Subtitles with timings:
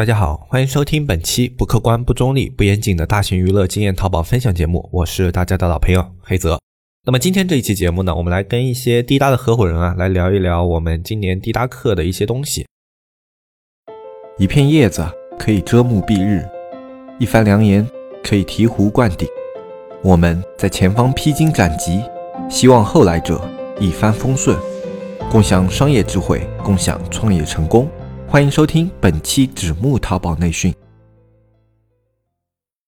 [0.00, 6.58] 大家好，欢迎收听本期不客观、不中立、不严谨的大型娱乐经验淘宝分享节目，我是大家的老朋友黑泽。
[7.04, 12.66] 那么今天这一期节目呢，我们来跟一些滴答的合伙人啊，来聊一聊我们今年滴答课的一些东西。
[14.38, 15.06] 一片叶子
[15.38, 16.48] 可以遮目蔽日，
[17.18, 17.86] 一番良言
[18.24, 19.28] 可以醍醐灌顶。
[20.02, 22.02] 我们在前方披荆斩棘，
[22.48, 23.46] 希望后来者
[23.78, 24.56] 一帆风顺，
[25.30, 27.86] 共享商业智慧，共享创业成功。
[28.30, 30.72] 欢迎收听本期纸木淘宝内训。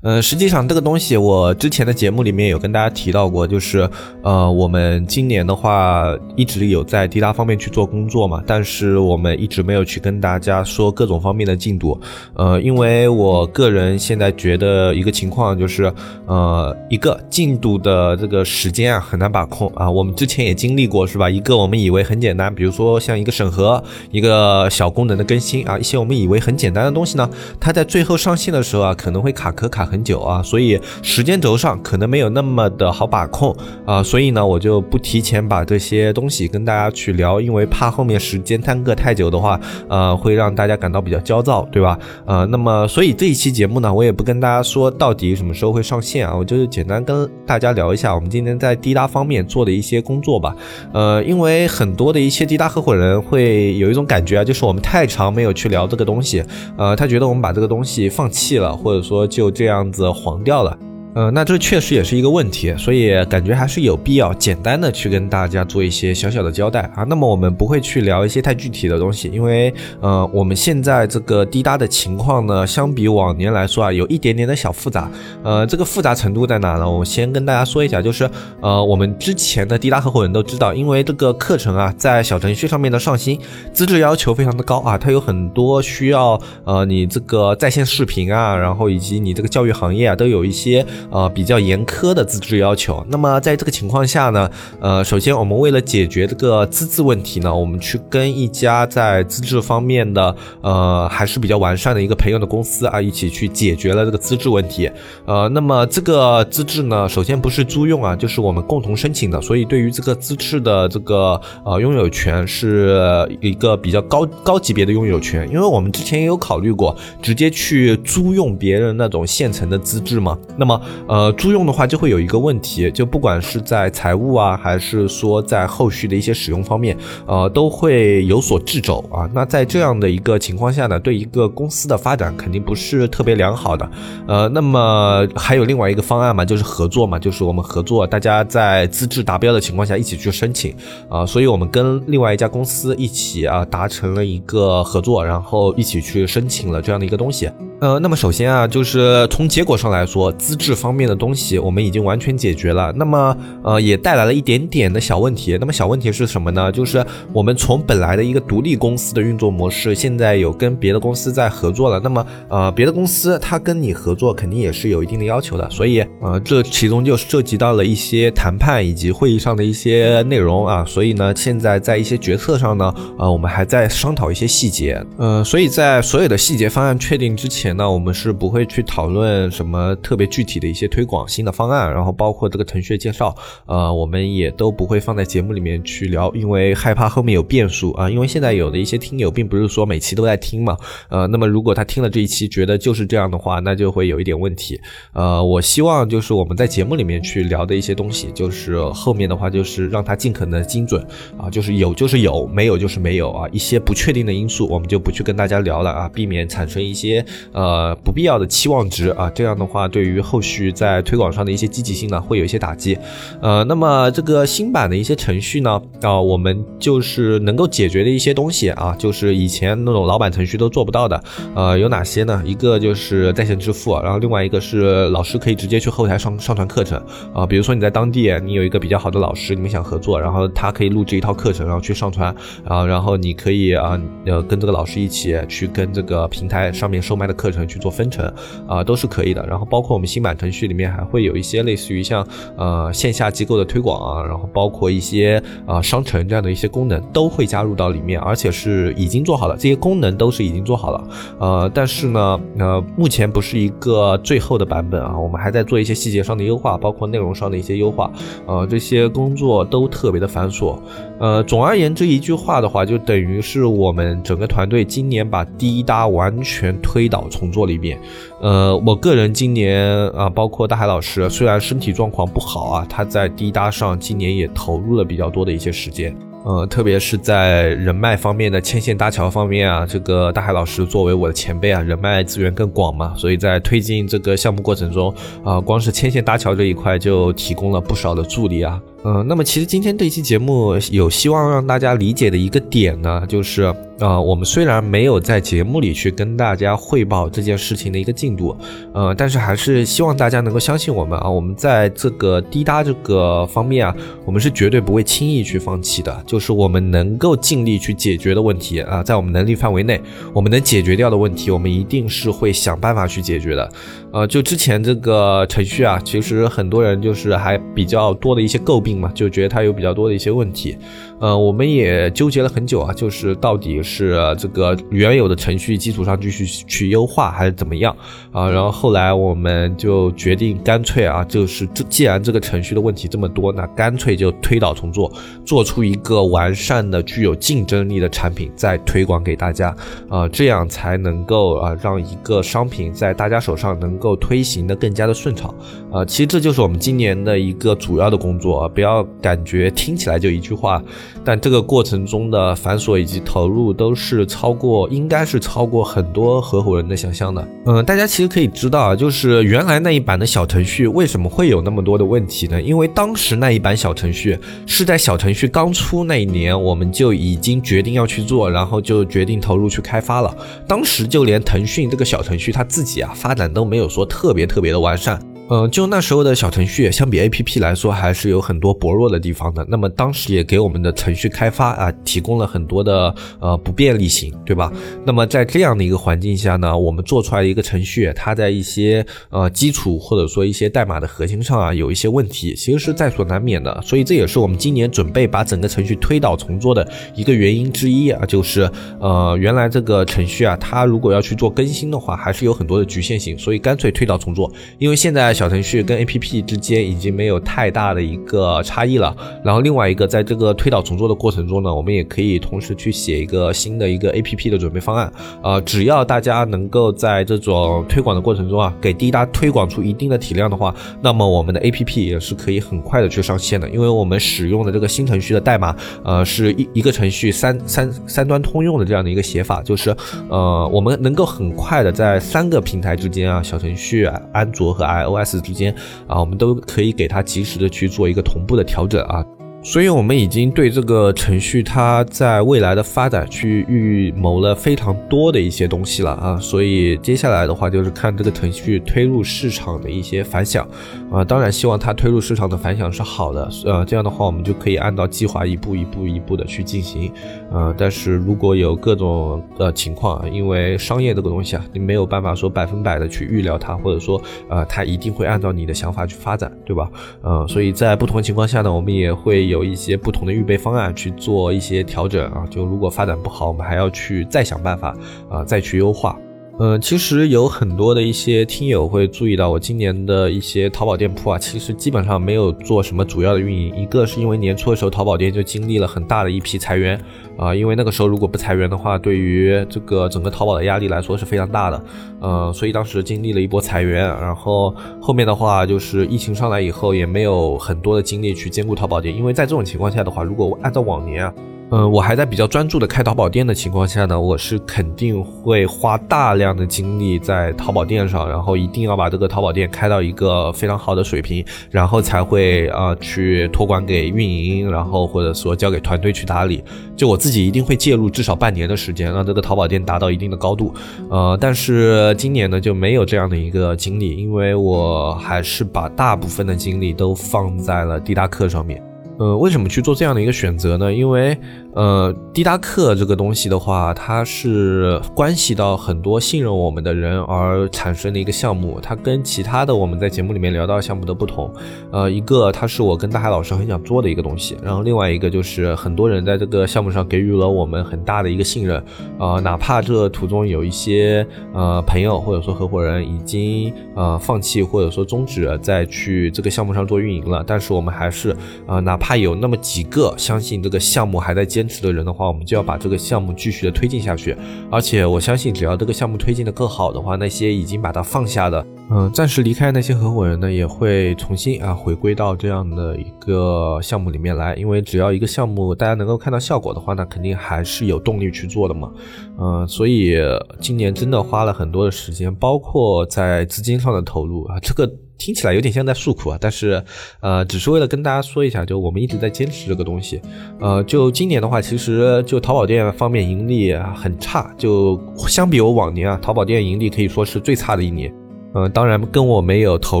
[0.00, 3.90] 呃，实际上这个东西我之前的节目里面有跟大家提到过，就是
[4.22, 12.00] 呃，我们今年的话一直有在滴答方面去做工作嘛，但是我们一直没有去跟大家说各种方面的进度。
[12.34, 15.92] 呃，因为我个人现在觉得一个情况就是，
[16.26, 19.90] 呃，一个进度的这个时间啊很难把控啊。
[19.90, 21.28] 我们之前也经历过是吧？
[21.28, 27.28] 一个我们以为很简单，比如说像一个审核、一个小功能的更新啊，一些我们以为很简单的东西呢，
[27.58, 29.87] 它在最后上线的时候啊，可能会卡壳卡。
[29.88, 33.54] 很久啊，所以时间轴上可能没有那么的好把控
[33.86, 41.98] 啊，所以呢，我就不提前把这些东西跟大家去聊，因为怕后面时间耽搁太久的话，呃，会让大家感到比较焦躁，对吧？
[42.26, 50.54] 呃，那么所以这一期节目呢，我也不跟大家说到底什么时候会上线啊，我就是简单跟大家聊一下我们今天在滴答方面做的一些工作吧。
[50.92, 56.44] 呃，因为很多的一些滴答合伙人会有一种感觉啊，就是我们太长没有去聊这个东西，
[56.76, 59.77] 呃，他觉得我们把这个东西放弃了，或者说就这样。
[59.78, 60.87] 样子黄掉了。
[61.14, 67.02] 呃，那这确实也是一个问题，所以感觉还是有必要简单的去跟大家做一些小小的交代啊。
[67.02, 75.10] 那么我们不会去聊一些太具体的东西，因为呃，我们现在这个滴答的情况呢，相比往年来说啊，有一点点的小复杂。
[75.42, 76.88] 呃，这个复杂程度在哪呢？
[76.88, 83.36] 我先跟大家说一下，就是呃，我们之前的滴答合伙人都知道，因为这个课程啊，在小程序上面的上新
[83.72, 90.86] 资质要求非常的高啊，它有很多需要呃，你这个在线视频啊，然后以及你这个教育行业啊，都有一些。
[91.10, 93.04] 呃，比较严苛的资质要求。
[93.08, 104.90] 那么在这个情况下呢，呃，首先我们为了解决这个资质问题呢，我们去跟一家在资质方面的呃还是比较完善的一个朋友的公司啊，一起去解决了这个资质问题。
[105.26, 115.48] 呃，那么这个资质呢，首先不是租用啊，就是我们共同申请的，所以对于这个资质的这个呃拥有权是一个比较高高级别的拥有权。
[115.48, 120.80] 因为我们之前也有考虑过直接去租用别人那种现成的资质嘛，那么。
[121.06, 129.28] 呃，租用的话就会有一个问题，就不管是在财务啊，还是说在后续的一些使用方面，呃，都会有所掣肘啊。
[129.32, 133.90] 那在这样的一个情况下呢，对一个公司的发展肯定不是特别良好的。
[134.26, 140.74] 呃，那么还有另外一个方案嘛，就是合作嘛，就是我们合作，大家在资质达标的情况下一起去申请
[141.08, 141.24] 啊。
[141.24, 147.50] 所以我们跟另外一家公司一起啊，达成了一个合作，然后一起去申请了这样的一个东西。
[147.80, 152.92] 呃，那么首先啊，就是从结果上来说，资质方面的东西我们已经完全解决了。
[152.96, 155.56] 那么，呃，也带来了一点点的小问题。
[155.60, 156.72] 那么小问题是什么呢？
[156.72, 162.00] 就是我们从本来的一个独立公司的运作模式，现在有跟别的公司在合作了。
[162.02, 165.68] 那么，呃，别的公司它跟你合作，肯定也是有一定的要求的。
[165.70, 170.84] 所以，呃，这其中就涉及到了一些谈判以及会议上的一些内容啊。
[170.84, 175.02] 所以呢，现在在一些决策上呢，呃，我们还在商讨一些细节。
[175.16, 177.68] 呃，所以在所有的细节方案确定之前。
[177.78, 183.34] 呢我们是不会去讨论什么特别具体的一些推广新的方案，然后包括这个程序介绍，
[183.66, 188.08] 呃，我们也都不会放在节目里面去聊，因为害怕后面有变数啊。
[188.08, 190.76] 因为现在有的一些听友并不是说每期都在听嘛，
[191.08, 194.80] 呃，那么如果他听了这一期觉得就是这样的话，那就会有一点问题。
[195.12, 201.04] 呃，我希望就是我们在节目里面去聊的一些东西，就是后面的话就是让它尽可能精准
[201.36, 207.24] 啊，就是有就是有，没有就是没有啊，一些不确定的因素我们就不去跟大家聊了啊，避免产生一些。
[207.52, 212.98] 呃，不必要的期望值啊，这样的话对于后续去在推广上的一些积极性呢，会有一些打击。
[213.40, 221.22] 呃，那么这个新版的一些程序呢，啊，我们就是能够解决的一些东西啊，就是以前那种老版程序都做不到的。
[221.54, 222.42] 呃，有哪些呢？
[222.44, 227.00] 一个就是在线支付，然后另外一个是老师可以直接去后台上上传课程
[227.32, 232.34] 啊，比如说你在当地你有一个比较好的老师，你们想合作，然后他可以录制一套课程，然后去上传，
[232.68, 237.38] 然后然后你可以啊，呃，跟这个老师一起去跟这个平台上面售卖的。
[237.38, 238.26] 课程去做分成
[238.66, 239.46] 啊，都是可以的。
[239.46, 251.08] 然后包括我们新版程程序里面还会有一些类似于像呃线下机构的推广啊，然后包括一些啊商城这样的一些功能都会加入到里面，而且是已经做好了，这些功能都是已经做好了。
[251.38, 258.10] 呃，但是呢，呃，目前不是一个最后的版本啊，我们还在做一些细节上的优化，包括内容上的一些优化。
[258.46, 260.78] 呃，这些工作都特别的繁琐。
[261.18, 267.98] 呃，总而言之一句话的话，就等于是我们整个团队今年把滴答完全推倒重做了一遍。
[268.40, 276.14] 呃，我个人今年啊，包括大海老师，虽然身体状况不好啊，他在滴答上今年也投入了比较多的一些时间。
[276.44, 285.12] 呃，特别是在人脉方面的牵线搭桥方面啊，这个大海老师作为我的前辈啊，人脉资源更广嘛，所以在推进这个项目过程中
[285.44, 288.80] 啊，光是牵线搭桥这一块就提供了不少的助力啊。
[289.04, 293.62] 嗯，那么其实今天这期节目有希望让大家理解的一个点呢，就是
[294.00, 298.56] 啊，我们虽然没有在节目里去跟大家汇报这件事情的一个进度，
[298.92, 310.00] 呃，但是还是希望大家能够相信我们啊，我们在这个滴答这个方面啊，我们是绝对不会轻易去放弃的，就是我们能够尽力去解决的问题啊，在我们能力范围内，
[310.32, 313.72] 我们能解决掉的问题，我们一定是会想办法去解决的。
[314.12, 318.87] 呃，就之前这个程序啊，其实很多人就是还比较多的一些诟病。
[319.14, 320.76] 就觉得他有比较多的一些问题，
[321.20, 327.94] 呃，我们也纠结了很久啊，就是到底是这个原有的程序基础上继续去优化，还是怎么样
[328.30, 328.48] 啊？
[328.48, 335.12] 然后后来我们就决定干脆啊，就是这既然这个程序的问题这么多，那干脆就推倒重做，
[335.44, 339.74] 做出一个完善的、具有竞争力的产品，再推广给大家
[340.08, 345.52] 啊，这样才能够啊，让一个商品在大家手上能够推行的更加的顺畅
[345.90, 346.04] 啊。
[346.04, 350.80] 其实这就是我们今年的一个主要的工作，啊不要感觉听起来就一句话。
[351.24, 357.48] 但这个过程中的繁琐以及投入都是超过，应该是超过很多合伙人的想象的。
[357.66, 362.60] 嗯，大家其实可以知道啊，就是原来那一版的小程序为什么会有那么多的问题呢？
[362.60, 370.34] 因为当时那一版小程序是在小程序刚出那一年，我们就已经决定要去做，然后就决定投入去开发了。
[370.66, 375.20] 当时就连腾讯这个小程序它自己啊发展都没有说特别特别的完善。
[375.50, 379.64] 嗯，就那时候的小程序，相比 A P P 来说，还是有很多薄弱的地方的。
[379.66, 384.70] 那么当时也给我们的程序开发啊提供了很多的呃不便利性，对吧？
[385.06, 393.80] 那么在这样的一个环境下呢，我们做出来的一个程序，它在一些呃基础或者说一些代码的核心上啊有一些问题，其实是在所难免的。
[393.80, 404.52] 所以这也是我们今年准备把整个程序推倒重做的一个原因之一啊，就是呃原来这个程序啊，它如果要去做更新的话，还是有很多的局限性，所以干脆推倒重做。
[404.78, 405.37] 因为现在。
[405.38, 409.16] 小程序跟 A P P 之间已经没有太大的一个差异了。
[409.44, 415.12] 然后另外一个，在这个推倒重做的过程中呢，我们也可以同时去写一个新的一个 A P P 的准备方案。
[415.40, 423.68] 啊，只要大家能够在这种推广的过程中啊，给滴答推广出一定的体量的话，那么我们的 A P P 也是可以很快的去上线的。
[423.70, 429.94] 因为我们使用的这个新程序的代码，呃，是一一个程序三三三端通用的这样的一个写法，就是
[430.28, 435.27] 呃，我们能够很快的在三个平台之间啊，小程序、安卓和 I O S。
[435.40, 435.74] 之间
[436.06, 439.24] 啊，我们都可以给它及时的去做一个同步的调整啊。
[439.60, 446.38] 所以，我们已经对这个程序它在未来的发展去预谋了非常多的一些东西了啊。
[446.38, 450.66] 所以，接下来的话就是看这个程序推入市场的一些反响
[451.10, 451.24] 啊。
[451.24, 457.12] 当然，希望它推入市场的反响是好的，呃，这样的话我们就可以按照计划一步一步一步的去进行。
[457.50, 466.88] 呃，但是如果有各种呃情况，因为商业这个东西啊，你没有办法说百分百的去预料它，或者说呃，它一定会按照你的想法去发展，对吧？
[467.22, 469.47] 呃，所以在不同情况下呢，我们也会。
[469.48, 474.96] 有一些不同的预备方案去做一些调整啊，就如果发展不好，我们还要去再想办法
[475.28, 476.18] 啊，再去优化。
[476.60, 483.72] 嗯，其实有很多的一些听友会注意到，我今年的一些淘宝店铺啊，其实基本上没有做什么主要的运营。
[483.76, 487.00] 一个是因为年初的时候，淘宝店就经历了很大的一批裁员
[487.36, 491.84] 啊，因为那个时候如果不裁员的话，对于这个整个淘宝的压力来说是非常大的。
[492.18, 501.32] 呃，所以当时经历了一波裁员，然后后面的话就是疫情上来以后，也没有很多的精力去兼顾淘宝店，因为在这种情况下的话，如果按照往年啊。
[501.70, 516.64] 嗯，我还在比较专注的开淘宝店的情况下呢，我是肯定会花大量的精力在淘宝店上，然后一定要把这个淘宝店开到一个非常好的水平，然后才会啊去托管给运营，然后或者说交给团队去打理。
[516.96, 520.72] 就我自己一定会介入至少半年的时间，让这个淘宝店达到一定的高度。
[521.10, 528.82] 呃，但是今年呢就没有这样的一个精力，因为我还是把大部分的精力都放在了滴答课上面。
[529.18, 530.92] 呃，为什么去做这样的一个选择呢？
[530.92, 531.36] 因为。
[531.74, 538.80] 呃，滴答课这个东西的话，它是关系到很多信任我们的人而产生的一个项目。
[538.82, 541.48] 它跟其他的我们在节目里面聊到项目的不同。
[541.92, 548.82] 呃，一个它是我跟大海老师很想做的一个东西，然后另外一个就是很多人在这个项目上给予了我们很大的一个信任。
[549.20, 564.36] 呃，哪怕这途中有一些呃朋友或者说合伙人已经呃放弃或者说终止再去这个项目上做运营了，但是我们还是呃哪怕怕有那么几个相信这个项目还在坚持的人的话，我们就要把这个项目继续的推进下去。
[564.70, 574.54] 而且我相信，只要这个项目推进的更好的话，那些已经把它放下的，嗯，暂时离开那些合伙人呢，也会重新啊回归到这样的一个项目里面来。
[574.56, 578.92] 因为只要一个项目大家能够看到效果的话，那肯定还是有动力去做的嘛。
[579.40, 580.18] 嗯，所以
[580.60, 584.86] 今年真的花了很多的时间，包括在资金上的投入啊，这个。
[585.18, 586.82] 听起来有点像在诉苦啊，但是，
[587.20, 590.20] 呃，只是为了跟大家说一下，就我们一直在坚持这个东西。
[590.60, 598.10] 呃，就今年的话，其实就淘宝店方面盈利很差，就相比我往年啊，淘宝店盈利可以说是最差的一年。
[598.54, 600.00] 嗯，当然跟我没有投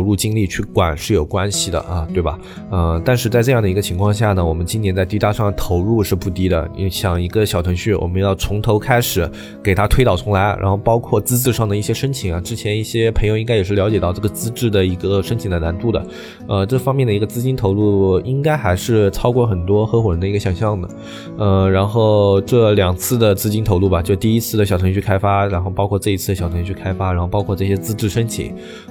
[0.00, 2.38] 入精力去管是有关系的啊，对吧？
[2.70, 6.68] 嗯，但是在这样的一个情况下呢，我们今年在滴答上投入是不低的。
[6.74, 9.30] 你想一个小程序，我们要从头开始
[9.62, 16.02] 给它推倒重来，然后包括资质上的一些申请啊，之前一些朋友应该也是了解到这个资质的一个申请的难度的。
[16.46, 20.88] 呃，这方面的一个资金投入应该还是超过很多合伙人的一个想象的。
[21.36, 28.38] 呃，然后这两次的资金投入吧，就第一次的小程序开发，然后包括这一次的小程序开发，然后包括这些资质申请。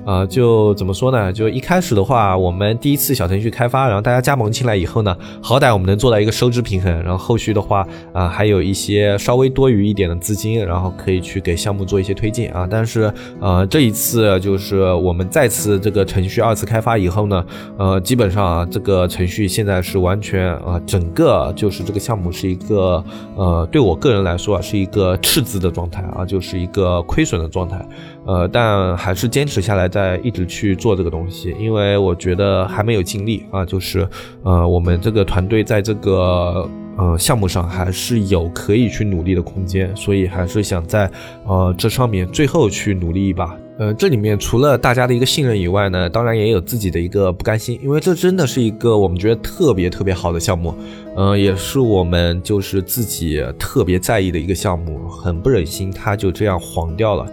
[0.06, 1.32] 啊，就怎么说呢？
[1.32, 6.92] 就一开始的话，我们第一次小程序开发，然后大家加盟进来以后呢，好歹我们能做到一个收支平衡。
[7.04, 12.68] 然后后续的话，啊，还有一些稍微多余一点的资金，然后可以去给项目做一些推进啊。
[12.70, 17.46] 但是，呃，这一次就是我们再次这个程序二次开发以后呢，
[17.78, 23.04] 呃，基本上啊，这个程序现在是完全啊，整个就是这个项目是一个
[23.36, 27.84] 呃，对我个人来说啊，是一个赤字的状态啊，就是一个亏损的状态。
[28.26, 34.10] 呃，但还是坚持下来，在一直去做这个东西，因为我觉得还没有尽力啊，就是
[34.42, 36.68] 呃，我们这个团队在这个
[36.98, 41.08] 呃项目上还是有可以去努力的空间，所以还是想在
[41.46, 43.56] 呃这上面最后去努力一把。
[43.78, 50.74] 呃，这里面除了大家的一个信任以外呢，当然也有自己的一个不甘心，因为这真的是一个我们觉得特别特别好的项目，
[51.16, 57.28] 呃，也是我们就是自己特别在意的一个项目，很不忍心它就这样黄掉了。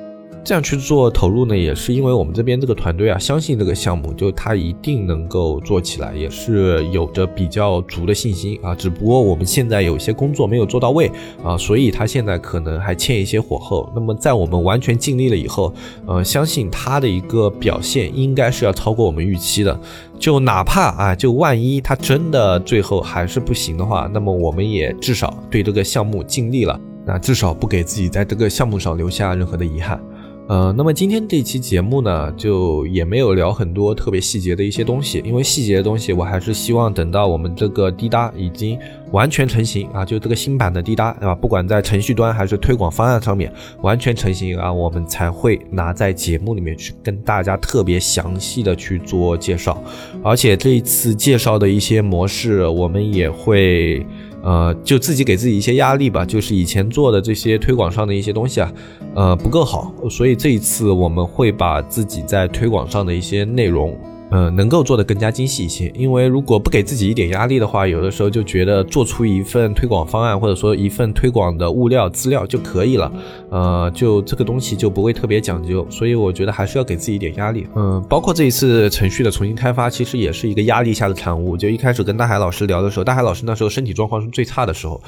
[0.45, 8.75] 这样去做投入呢，也是因为我们这边这个团队啊，相信这个项目，就它一定能够做起来，也是有着比较足的信心啊。
[8.75, 11.11] 只不过我们现在有些工作没有做到位
[11.43, 13.91] 啊，所以它现在可能还欠一些火候。
[13.95, 15.73] 那么在我们完全尽力了以后，
[16.05, 19.81] 呃，相信它的一个表现应该是要超过我们预期的。
[20.19, 29.99] 就哪怕啊，就万一它真的最后还是不行的话，那么我们也至少对这个项目尽力了，那至少不给自己在这个项目上留下任何的遗憾。
[30.47, 38.79] 呃，那么今天这期节目呢，就也没有聊很多特别细节的一些东西，因为细节的东西，我还是希望等到我们这个滴答已经
[39.11, 49.83] 完全成型啊，就这个新版的滴答啊，不管在程序端还是推广方案上面完全成型啊，我们才会拿在节目里面去跟大家特别详细的去做介绍，
[50.23, 54.07] 而且这一次介绍的一些模式，我们也会。
[54.45, 58.73] 呃，就自己给自己一些压力吧，就是以前做的这些推广上的一些东西啊，
[59.15, 63.99] 呃，不够好，所以这一次我们会把自己在推广上的一些内容。
[64.31, 73.13] 嗯，能够做得更加精细一些，因为如果不给自己一点压力的话，有的时候就觉得做出一份推广方案或者说一份推广的物料资料就可以了，
[73.51, 77.67] 呃，就这个东西就不会特别讲究，所以我觉得还是要给自己一点压力。
[77.77, 81.57] 嗯，包括这一次程序的重新开发，其实也是一个压力下的产物。
[81.57, 85.01] 就一开始跟大海老师聊的时候，大海老师那时候身体状况是最差的时候，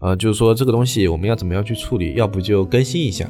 [0.00, 3.28] 呃，就是说这个东西我们要怎么样去处理，要不就更新一下。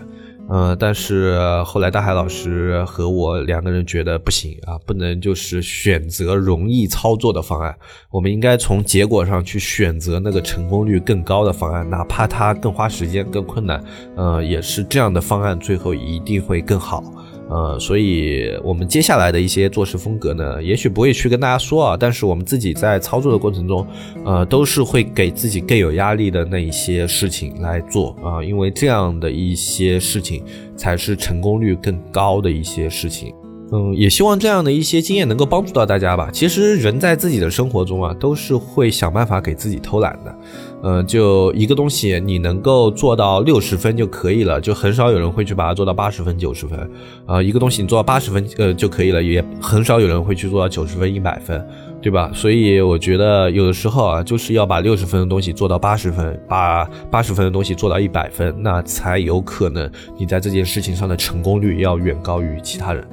[0.49, 7.75] 呃，但是后来大海老师和我两个人觉得不行啊，不能就是选择容易操作的方案，
[8.11, 13.83] 我们应该从结果上去选择那个成功率更高的方案，哪怕它更花时间、更困难，
[14.17, 17.03] 呃，也是这样的方案最后一定会更好。
[17.49, 23.87] 呃，所以我们接下来的一些做事风格呢，也许不会去跟大家说啊，但是我们自己在操作的过程中，
[24.25, 30.43] 呃，都是会给自己更有压力的那一些事情来做啊，因为这样的一些事情
[30.77, 33.35] 才是成功率更高的一些事情。
[33.75, 36.31] 嗯，也希望这样的一些经验能够帮助到大家吧。
[36.33, 40.39] 其实人在自己的生活中啊，都是会想办法给自己偷懒的。
[40.85, 46.89] 嗯，就一个东西，你能够做到六十分就可以了，就很少有人会去把它做到八十分、九十分。
[47.27, 51.67] 啊，一个东西你做到八十分呃就可以了，也很少有人会去做到九十分、一百分，
[52.01, 52.31] 对吧？
[52.33, 63.05] 所以我觉得有的时候啊，就是要把六十分的东西做到八十分，把八十分的东西做到一百分，那才有可能你在这件事情上的成功率要远高于其他人。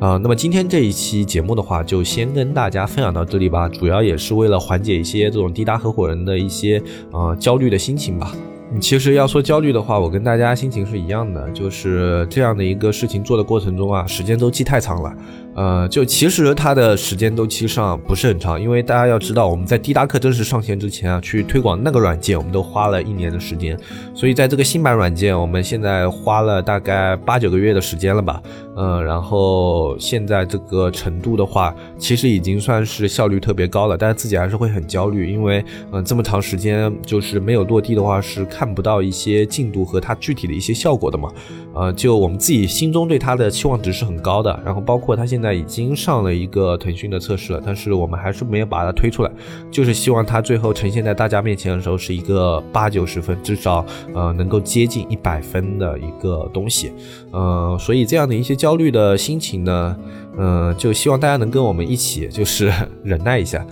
[0.00, 3.68] 啊，那么今天这一期节目的话，就先跟大家分享到这里吧。
[3.68, 6.82] 主要也是为了缓解一些这种滴答合伙人的一些
[7.12, 8.32] 呃焦虑的心情吧。
[8.80, 15.14] 其实要说焦虑的话，我跟大家心情是一样的，就是这样的一个事情做的过程中啊，时间周期太长了。
[15.54, 23.78] 呃，就其实它的时间周期上不是很长，因为大家要知道，我们在滴答课正式上线之前啊，去推广那个软件，我们都花了一年的时间，
[24.12, 28.42] 所以在这个新版软件，我们现在花了大概八九个月的时间了吧，
[28.76, 41.32] 嗯，然后现在这个程度的话，其实已经算是效率特别高了，但是自己还是会很焦虑，因为嗯，这么长时间就是没有落地的话，是看不到一些进度和它具体的一些效果的嘛，
[41.74, 45.54] 呃，就我们自己心中对它的期望值是很高的，然后包括它现在。
[45.54, 49.30] 已经上了一个腾讯的测试了，但是我们还是没有把它推出来，
[49.70, 56.92] 就是希望它最后呈现在大家面前的时候是一个八九十分，至少呃能够接近一百分的一个东西，
[57.30, 59.94] 呃，所以这样的一些焦虑的心情呢，
[60.38, 62.72] 嗯，就希望大家能跟我们一起就是
[63.04, 63.62] 忍耐一下。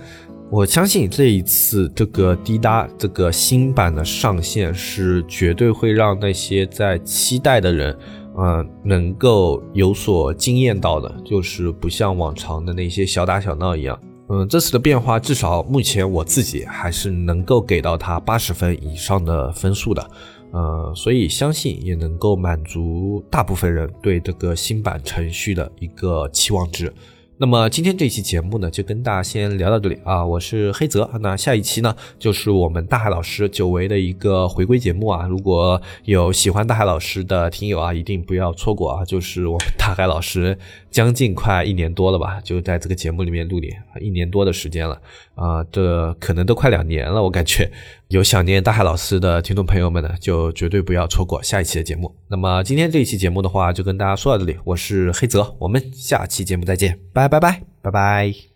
[0.51, 7.97] 我相信这一次这个滴答这个新版的上线是绝对会让那些在期待的人。
[8.37, 13.99] 嗯，能够有所惊艳到的，就是不像往常的那些小打小闹一样。
[14.29, 20.07] 嗯，这次的变化，至少目前我自己还是能够给到它八十分以上的分数的。
[20.53, 26.93] 呃，所以相信也能够满足大部分人对这个新版程序的一个期望值。
[27.35, 30.23] 那么今天这期节目呢，就跟大家先聊到这里啊。
[30.23, 35.25] 我是黑泽，那下一期呢，就是我们大海老师久违的一个回归节目啊。
[35.27, 39.03] 如果有喜欢大海老师的听友啊，一定不要错过啊。
[39.03, 40.55] 就是我们大海老师
[40.93, 45.01] 将近快一年多了吧，就在这个节目里面录点，一年多的时间了
[45.33, 47.69] 啊，这可能都快两年了，我感觉。
[48.09, 52.15] 有想念大海老师的听众朋友们呢，就绝对不要错过下一期的节目。
[52.27, 54.55] 那么今天这一期节目的话，就跟大家说到这里。
[54.63, 58.52] 我是黑泽，我们下期节目再见，拜拜拜拜拜。